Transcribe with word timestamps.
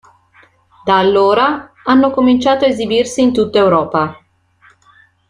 Da 0.83 0.97
allora, 0.97 1.73
hanno 1.83 2.09
cominciato 2.09 2.65
a 2.65 2.69
esibirsi 2.69 3.21
in 3.21 3.31
tutta 3.31 3.59
Europa. 3.59 4.19